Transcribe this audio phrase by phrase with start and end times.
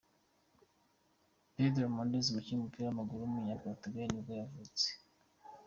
[1.53, 4.87] Pedro Mendes, umukinnyi w’umupira w’amaguru w’umunyaportugal nibwo yavutse.